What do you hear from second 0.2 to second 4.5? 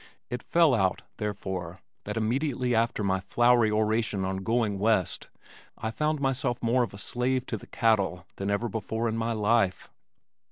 It fell out, therefore, that immediately after my flowery oration on